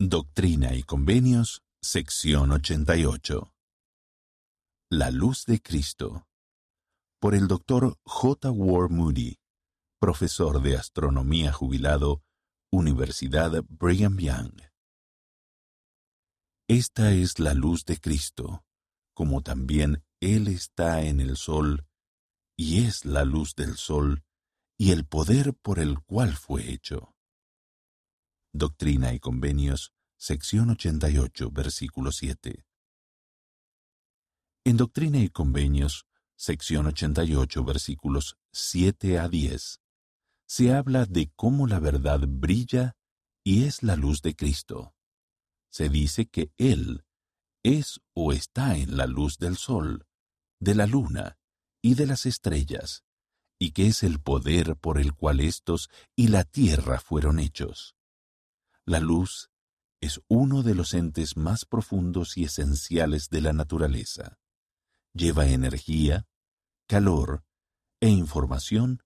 Doctrina 0.00 0.76
y 0.76 0.84
Convenios, 0.84 1.64
sección 1.82 2.52
88. 2.52 3.52
La 4.90 5.10
luz 5.10 5.44
de 5.44 5.60
Cristo. 5.60 6.28
Por 7.20 7.34
el 7.34 7.48
doctor 7.48 7.98
J. 8.04 8.52
Ward 8.52 8.90
Moody, 8.90 9.40
profesor 9.98 10.62
de 10.62 10.76
astronomía 10.76 11.52
jubilado, 11.52 12.22
Universidad 12.70 13.64
Brigham 13.68 14.18
Young. 14.18 14.60
Esta 16.68 17.10
es 17.10 17.40
la 17.40 17.54
luz 17.54 17.84
de 17.84 17.98
Cristo, 17.98 18.64
como 19.14 19.42
también 19.42 20.04
Él 20.20 20.46
está 20.46 21.02
en 21.02 21.18
el 21.18 21.36
sol, 21.36 21.88
y 22.56 22.84
es 22.84 23.04
la 23.04 23.24
luz 23.24 23.56
del 23.56 23.76
sol, 23.76 24.22
y 24.78 24.92
el 24.92 25.04
poder 25.04 25.54
por 25.54 25.80
el 25.80 25.98
cual 25.98 26.36
fue 26.36 26.70
hecho. 26.70 27.16
Doctrina 28.54 29.12
y 29.12 29.20
Convenios, 29.20 29.92
sección 30.16 30.70
88, 30.70 31.50
versículo 31.50 32.12
7. 32.12 32.64
En 34.64 34.76
Doctrina 34.78 35.18
y 35.18 35.28
Convenios, 35.28 36.06
sección 36.34 36.86
88, 36.86 37.62
versículos 37.62 38.38
7 38.52 39.18
a 39.18 39.28
10, 39.28 39.80
se 40.46 40.72
habla 40.72 41.04
de 41.04 41.30
cómo 41.36 41.66
la 41.66 41.78
verdad 41.78 42.20
brilla 42.26 42.96
y 43.44 43.64
es 43.64 43.82
la 43.82 43.96
luz 43.96 44.22
de 44.22 44.34
Cristo. 44.34 44.94
Se 45.70 45.90
dice 45.90 46.26
que 46.26 46.50
Él 46.56 47.04
es 47.62 48.00
o 48.14 48.32
está 48.32 48.78
en 48.78 48.96
la 48.96 49.06
luz 49.06 49.36
del 49.36 49.58
sol, 49.58 50.06
de 50.58 50.74
la 50.74 50.86
luna 50.86 51.36
y 51.82 51.96
de 51.96 52.06
las 52.06 52.24
estrellas, 52.24 53.04
y 53.58 53.72
que 53.72 53.88
es 53.88 54.02
el 54.02 54.20
poder 54.20 54.76
por 54.76 54.98
el 54.98 55.12
cual 55.12 55.40
estos 55.40 55.90
y 56.16 56.28
la 56.28 56.44
tierra 56.44 56.98
fueron 56.98 57.40
hechos. 57.40 57.97
La 58.88 59.00
luz 59.00 59.50
es 60.00 60.22
uno 60.28 60.62
de 60.62 60.74
los 60.74 60.94
entes 60.94 61.36
más 61.36 61.66
profundos 61.66 62.38
y 62.38 62.44
esenciales 62.44 63.28
de 63.28 63.42
la 63.42 63.52
naturaleza. 63.52 64.38
Lleva 65.12 65.46
energía, 65.46 66.26
calor 66.86 67.44
e 68.00 68.08
información 68.08 69.02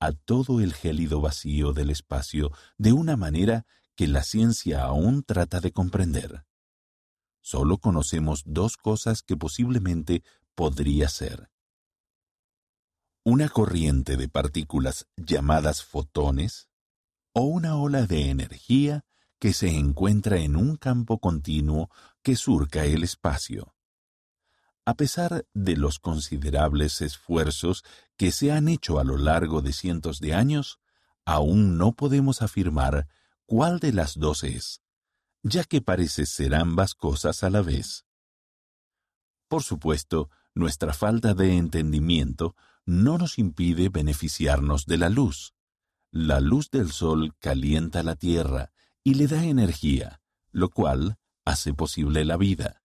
a 0.00 0.12
todo 0.12 0.62
el 0.62 0.72
gélido 0.72 1.20
vacío 1.20 1.74
del 1.74 1.90
espacio 1.90 2.50
de 2.78 2.92
una 2.92 3.18
manera 3.18 3.66
que 3.94 4.08
la 4.08 4.22
ciencia 4.22 4.84
aún 4.84 5.22
trata 5.22 5.60
de 5.60 5.70
comprender. 5.70 6.46
Solo 7.42 7.76
conocemos 7.76 8.42
dos 8.46 8.78
cosas 8.78 9.20
que 9.22 9.36
posiblemente 9.36 10.24
podría 10.54 11.10
ser. 11.10 11.50
Una 13.22 13.50
corriente 13.50 14.16
de 14.16 14.30
partículas 14.30 15.08
llamadas 15.14 15.84
fotones 15.84 16.70
o 17.34 17.42
una 17.42 17.76
ola 17.76 18.06
de 18.06 18.30
energía 18.30 19.05
que 19.38 19.52
se 19.52 19.68
encuentra 19.68 20.38
en 20.38 20.56
un 20.56 20.76
campo 20.76 21.18
continuo 21.18 21.90
que 22.22 22.36
surca 22.36 22.84
el 22.84 23.02
espacio. 23.02 23.74
A 24.84 24.94
pesar 24.94 25.46
de 25.52 25.76
los 25.76 25.98
considerables 25.98 27.00
esfuerzos 27.02 27.84
que 28.16 28.30
se 28.32 28.52
han 28.52 28.68
hecho 28.68 28.98
a 28.98 29.04
lo 29.04 29.18
largo 29.18 29.60
de 29.60 29.72
cientos 29.72 30.20
de 30.20 30.34
años, 30.34 30.78
aún 31.24 31.76
no 31.76 31.92
podemos 31.92 32.40
afirmar 32.40 33.08
cuál 33.46 33.80
de 33.80 33.92
las 33.92 34.18
dos 34.18 34.44
es, 34.44 34.82
ya 35.42 35.64
que 35.64 35.80
parece 35.80 36.24
ser 36.24 36.54
ambas 36.54 36.94
cosas 36.94 37.42
a 37.42 37.50
la 37.50 37.62
vez. 37.62 38.06
Por 39.48 39.62
supuesto, 39.62 40.30
nuestra 40.54 40.92
falta 40.92 41.34
de 41.34 41.56
entendimiento 41.56 42.54
no 42.84 43.18
nos 43.18 43.38
impide 43.38 43.88
beneficiarnos 43.88 44.86
de 44.86 44.98
la 44.98 45.08
luz. 45.08 45.54
La 46.12 46.40
luz 46.40 46.70
del 46.70 46.92
sol 46.92 47.34
calienta 47.40 48.02
la 48.02 48.14
tierra 48.14 48.72
y 49.06 49.14
le 49.14 49.28
da 49.28 49.44
energía, 49.44 50.20
lo 50.50 50.68
cual 50.68 51.16
hace 51.44 51.72
posible 51.72 52.24
la 52.24 52.36
vida. 52.36 52.82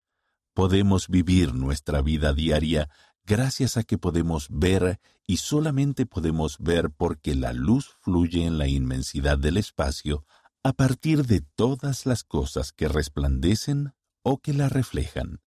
Podemos 0.53 1.07
vivir 1.07 1.55
nuestra 1.55 2.03
vida 2.03 2.31
diaria 2.31 2.89
gracias 3.25 3.75
a 3.75 3.81
que 3.81 3.97
podemos 3.97 4.45
ver 4.51 4.99
y 5.25 5.37
solamente 5.37 6.05
podemos 6.05 6.59
ver 6.59 6.91
porque 6.91 7.33
la 7.33 7.53
luz 7.53 7.95
fluye 8.01 8.45
en 8.45 8.59
la 8.59 8.67
inmensidad 8.67 9.39
del 9.39 9.57
espacio 9.57 10.23
a 10.61 10.73
partir 10.73 11.25
de 11.25 11.41
todas 11.41 12.05
las 12.05 12.23
cosas 12.23 12.71
que 12.71 12.87
resplandecen 12.87 13.95
o 14.21 14.41
que 14.41 14.53
la 14.53 14.69
reflejan. 14.69 15.41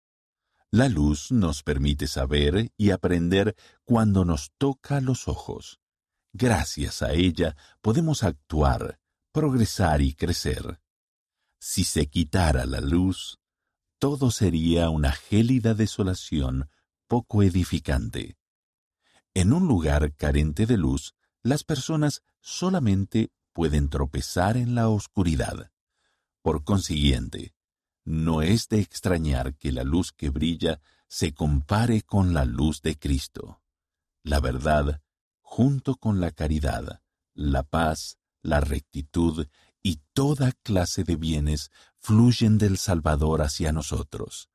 La 0.71 0.89
luz 0.89 1.31
nos 1.31 1.61
permite 1.61 2.07
saber 2.07 2.71
y 2.77 2.89
aprender 2.89 3.55
cuando 3.83 4.25
nos 4.25 4.51
toca 4.57 5.01
los 5.01 5.27
ojos. 5.27 5.79
Gracias 6.31 7.03
a 7.03 7.13
ella 7.13 7.55
podemos 7.83 8.23
actuar, 8.23 8.97
progresar 9.33 10.01
y 10.01 10.13
crecer. 10.13 10.79
Si 11.59 11.83
se 11.83 12.07
quitara 12.07 12.65
la 12.67 12.79
luz, 12.79 13.39
todo 13.97 14.29
sería 14.29 14.89
una 14.89 15.11
gélida 15.11 15.73
desolación 15.73 16.69
poco 17.07 17.41
edificante. 17.41 18.37
En 19.33 19.51
un 19.51 19.67
lugar 19.67 20.13
carente 20.15 20.67
de 20.67 20.77
luz, 20.77 21.15
las 21.41 21.63
personas 21.63 22.21
solamente 22.41 23.31
pueden 23.53 23.89
tropezar 23.89 24.55
en 24.55 24.75
la 24.75 24.87
oscuridad. 24.89 25.71
Por 26.43 26.63
consiguiente, 26.63 27.55
no 28.05 28.43
es 28.43 28.67
de 28.67 28.81
extrañar 28.81 29.55
que 29.55 29.71
la 29.71 29.83
luz 29.83 30.11
que 30.11 30.29
brilla 30.29 30.79
se 31.07 31.33
compare 31.33 32.03
con 32.03 32.35
la 32.35 32.45
luz 32.45 32.83
de 32.83 32.99
Cristo. 32.99 33.63
La 34.21 34.39
verdad, 34.39 35.01
junto 35.41 35.95
con 35.95 36.19
la 36.19 36.29
caridad, 36.29 37.01
la 37.33 37.63
paz, 37.63 38.19
la 38.43 38.59
rectitud 38.59 39.47
y 39.81 39.99
toda 40.13 40.51
clase 40.51 41.03
de 41.03 41.15
bienes 41.15 41.71
fluyen 41.99 42.57
del 42.57 42.77
Salvador 42.77 43.41
hacia 43.41 43.71
nosotros, 43.71 44.49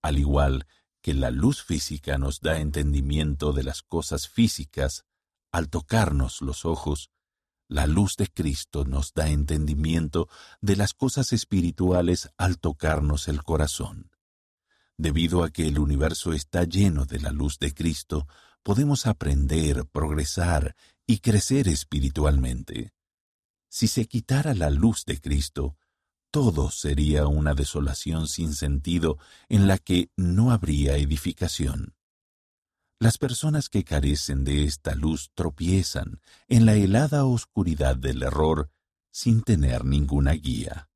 al 0.00 0.18
igual 0.18 0.66
que 1.02 1.12
la 1.12 1.30
luz 1.30 1.62
física 1.62 2.16
nos 2.16 2.40
da 2.40 2.58
entendimiento 2.58 3.52
de 3.52 3.64
las 3.64 3.82
cosas 3.82 4.28
físicas 4.28 5.04
al 5.50 5.68
tocarnos 5.68 6.40
los 6.40 6.64
ojos, 6.64 7.10
la 7.68 7.86
luz 7.86 8.16
de 8.16 8.28
Cristo 8.28 8.84
nos 8.84 9.12
da 9.12 9.28
entendimiento 9.28 10.28
de 10.60 10.76
las 10.76 10.94
cosas 10.94 11.32
espirituales 11.32 12.30
al 12.36 12.58
tocarnos 12.58 13.28
el 13.28 13.42
corazón. 13.42 14.10
Debido 14.96 15.42
a 15.42 15.50
que 15.50 15.66
el 15.66 15.78
universo 15.78 16.32
está 16.32 16.64
lleno 16.64 17.06
de 17.06 17.20
la 17.20 17.30
luz 17.30 17.58
de 17.58 17.74
Cristo, 17.74 18.26
podemos 18.62 19.06
aprender, 19.06 19.86
progresar 19.86 20.76
y 21.06 21.18
crecer 21.18 21.66
espiritualmente. 21.66 22.92
Si 23.74 23.88
se 23.88 24.06
quitara 24.06 24.52
la 24.52 24.68
luz 24.68 25.06
de 25.06 25.18
Cristo, 25.18 25.78
todo 26.30 26.70
sería 26.70 27.26
una 27.26 27.54
desolación 27.54 28.28
sin 28.28 28.52
sentido 28.52 29.16
en 29.48 29.66
la 29.66 29.78
que 29.78 30.10
no 30.14 30.50
habría 30.50 30.98
edificación. 30.98 31.94
Las 32.98 33.16
personas 33.16 33.70
que 33.70 33.82
carecen 33.82 34.44
de 34.44 34.64
esta 34.64 34.94
luz 34.94 35.30
tropiezan 35.32 36.20
en 36.48 36.66
la 36.66 36.74
helada 36.74 37.24
oscuridad 37.24 37.96
del 37.96 38.22
error 38.22 38.70
sin 39.10 39.40
tener 39.40 39.86
ninguna 39.86 40.32
guía. 40.32 40.90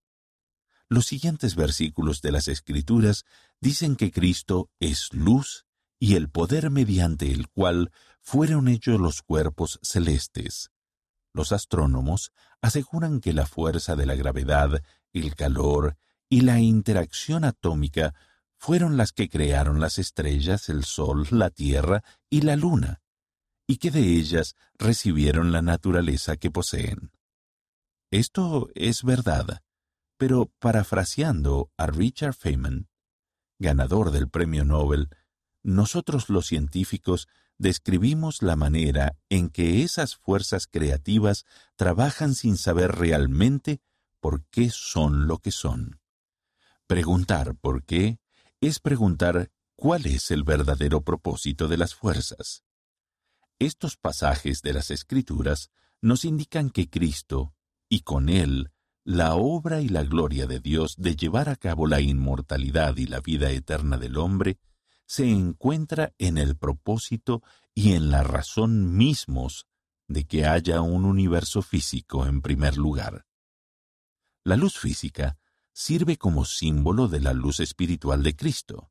Los 0.91 1.07
siguientes 1.07 1.57
versículos 1.57 2.21
de 2.21 2.33
las 2.33 2.47
Escrituras 2.47 3.25
dicen 3.59 3.97
que 3.97 4.13
Cristo 4.13 4.71
es 4.81 5.15
luz 5.15 5.65
y 5.99 6.15
el 6.17 6.29
poder 6.29 6.69
mediante 6.71 7.33
el 7.33 7.49
cual 7.49 7.91
fueron 8.21 8.69
hechos 8.69 9.01
los 9.01 9.23
cuerpos 9.23 9.81
celestes. 9.83 10.73
Los 11.37 11.53
astrónomos 11.53 12.33
aseguran 12.63 13.21
que 13.21 13.35
la 13.35 13.45
fuerza 13.45 13.95
de 13.95 14.07
la 14.07 14.15
gravedad, 14.15 14.83
el 15.13 15.35
calor 15.35 15.99
y 16.31 16.41
la 16.41 16.61
interacción 16.61 17.45
atómica 17.45 18.15
fueron 18.57 18.97
las 18.97 19.13
que 19.13 19.29
crearon 19.29 19.79
las 19.79 19.99
estrellas, 19.99 20.71
el 20.71 20.85
Sol, 20.85 21.27
la 21.31 21.51
Tierra 21.51 22.03
y 22.31 22.41
la 22.41 22.57
Luna, 22.57 23.03
y 23.67 23.77
que 23.77 23.91
de 23.91 24.01
ellas 24.01 24.57
recibieron 24.79 25.53
la 25.53 25.61
naturaleza 25.61 26.39
que 26.39 26.51
poseen. 26.51 27.13
Esto 28.11 28.71
es 28.75 29.03
verdad, 29.03 29.61
pero 30.17 30.51
parafraseando 30.59 31.71
a 31.77 31.87
Richard 31.87 32.33
Feynman, 32.33 32.89
ganador 33.59 34.11
del 34.11 34.31
Premio 34.31 34.65
Nobel, 34.65 35.11
nosotros 35.63 36.31
los 36.31 36.47
científicos 36.47 37.29
describimos 37.59 38.43
la 38.43 38.57
manera 38.57 39.17
en 39.29 39.49
que 39.49 39.83
esas 39.83 40.17
fuerzas 40.17 40.67
creativas 40.67 41.45
trabajan 41.77 42.35
sin 42.35 42.57
saber 42.57 42.93
realmente 42.93 43.81
por 44.21 44.45
qué 44.47 44.71
son 44.71 45.27
lo 45.27 45.39
que 45.39 45.51
son. 45.51 46.01
Preguntar 46.87 47.57
por 47.57 47.85
qué 47.85 48.19
es 48.61 48.79
preguntar 48.81 49.51
cuál 49.75 50.07
es 50.07 50.31
el 50.31 50.45
verdadero 50.45 51.03
propósito 51.03 51.69
de 51.69 51.77
las 51.77 51.95
fuerzas. 51.95 52.65
Estos 53.59 53.97
pasajes 53.97 54.63
de 54.63 54.73
las 54.73 54.91
Escrituras 54.91 55.71
nos 56.01 56.25
indican 56.25 56.71
que 56.71 56.91
Cristo, 56.91 57.55
y 57.89 58.01
con 58.01 58.29
Él, 58.29 58.73
la 59.05 59.35
obra 59.35 59.81
y 59.81 59.89
la 59.89 60.03
gloria 60.03 60.47
de 60.47 60.61
Dios 60.61 60.97
de 60.99 61.17
llevar 61.17 61.49
a 61.49 61.57
cabo 61.57 61.87
la 61.87 62.01
inmortalidad 62.01 62.97
y 62.97 63.07
la 63.07 63.21
vida 63.21 63.51
eterna 63.51 63.97
del 63.97 64.17
hombre, 64.17 64.59
se 65.07 65.31
encuentra 65.31 66.13
en 66.19 66.37
el 66.37 66.57
propósito 66.57 67.43
y 67.75 67.93
en 67.93 68.11
la 68.11 68.23
razón 68.23 68.97
mismos 68.97 69.67
de 70.09 70.25
que 70.25 70.47
haya 70.47 70.81
un 70.81 71.05
universo 71.05 71.63
físico 71.63 72.27
en 72.27 72.43
primer 72.43 72.77
lugar. 72.77 73.27
La 74.45 74.57
luz 74.57 74.79
física 74.79 75.39
sirve 75.73 76.17
como 76.17 76.45
símbolo 76.45 77.09
de 77.09 77.21
la 77.21 77.33
luz 77.33 77.61
espiritual 77.61 78.23
de 78.23 78.35
Cristo. 78.37 78.91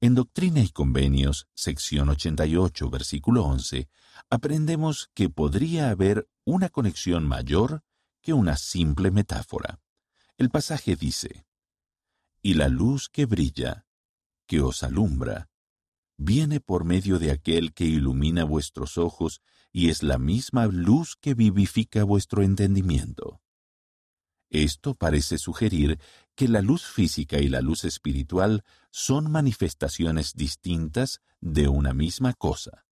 En 0.00 0.14
Doctrina 0.14 0.60
y 0.60 0.68
Convenios, 0.68 1.46
sección 1.54 2.08
88, 2.08 2.90
versículo 2.90 3.44
11, 3.44 3.88
aprendemos 4.28 5.10
que 5.14 5.30
podría 5.30 5.90
haber 5.90 6.28
una 6.44 6.68
conexión 6.68 7.26
mayor 7.26 7.82
que 8.20 8.32
una 8.32 8.56
simple 8.56 9.10
metáfora. 9.10 9.80
El 10.36 10.50
pasaje 10.50 10.96
dice, 10.96 11.46
Y 12.42 12.54
la 12.54 12.68
luz 12.68 13.08
que 13.08 13.24
brilla, 13.24 13.83
os 14.60 14.82
alumbra, 14.82 15.48
viene 16.16 16.60
por 16.60 16.84
medio 16.84 17.18
de 17.18 17.30
aquel 17.30 17.72
que 17.72 17.84
ilumina 17.84 18.44
vuestros 18.44 18.98
ojos 18.98 19.40
y 19.72 19.90
es 19.90 20.02
la 20.02 20.18
misma 20.18 20.66
luz 20.66 21.16
que 21.20 21.34
vivifica 21.34 22.04
vuestro 22.04 22.42
entendimiento. 22.42 23.40
Esto 24.50 24.94
parece 24.94 25.38
sugerir 25.38 25.98
que 26.36 26.46
la 26.46 26.62
luz 26.62 26.84
física 26.86 27.38
y 27.38 27.48
la 27.48 27.60
luz 27.60 27.84
espiritual 27.84 28.62
son 28.90 29.30
manifestaciones 29.30 30.34
distintas 30.34 31.20
de 31.40 31.66
una 31.66 31.92
misma 31.92 32.34
cosa. 32.34 32.84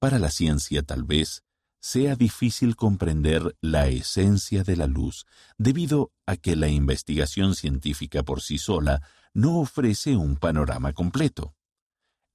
Para 0.00 0.18
la 0.18 0.30
ciencia 0.30 0.82
tal 0.82 1.04
vez 1.04 1.44
sea 1.80 2.16
difícil 2.16 2.74
comprender 2.74 3.56
la 3.60 3.86
esencia 3.86 4.64
de 4.64 4.76
la 4.76 4.88
luz 4.88 5.26
debido 5.58 6.12
a 6.26 6.36
que 6.36 6.56
la 6.56 6.68
investigación 6.68 7.54
científica 7.54 8.24
por 8.24 8.42
sí 8.42 8.58
sola 8.58 9.02
no 9.34 9.58
ofrece 9.58 10.16
un 10.16 10.36
panorama 10.36 10.92
completo. 10.92 11.54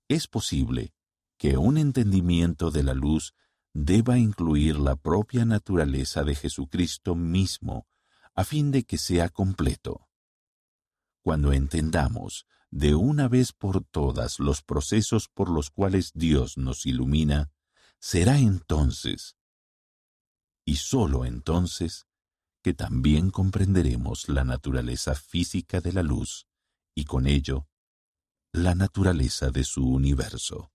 Es 0.07 0.27
posible 0.27 0.93
que 1.37 1.57
un 1.57 1.77
entendimiento 1.77 2.71
de 2.71 2.83
la 2.83 2.93
luz 2.93 3.33
deba 3.73 4.17
incluir 4.17 4.77
la 4.77 4.95
propia 4.95 5.45
naturaleza 5.45 6.23
de 6.23 6.35
Jesucristo 6.35 7.15
mismo, 7.15 7.87
a 8.35 8.43
fin 8.43 8.71
de 8.71 8.83
que 8.83 8.97
sea 8.97 9.29
completo. 9.29 10.07
Cuando 11.21 11.53
entendamos 11.53 12.45
de 12.69 12.95
una 12.95 13.27
vez 13.27 13.51
por 13.51 13.83
todas 13.83 14.39
los 14.39 14.61
procesos 14.61 15.27
por 15.27 15.49
los 15.49 15.69
cuales 15.69 16.11
Dios 16.13 16.57
nos 16.57 16.85
ilumina, 16.85 17.51
será 17.99 18.39
entonces, 18.39 19.35
y 20.65 20.77
sólo 20.77 21.25
entonces, 21.25 22.07
que 22.61 22.73
también 22.73 23.29
comprenderemos 23.29 24.29
la 24.29 24.43
naturaleza 24.43 25.15
física 25.15 25.81
de 25.81 25.93
la 25.93 26.03
luz 26.03 26.47
y 26.95 27.05
con 27.05 27.27
ello 27.27 27.67
la 28.51 28.75
naturaleza 28.75 29.49
de 29.49 29.63
su 29.63 29.87
universo. 29.87 30.72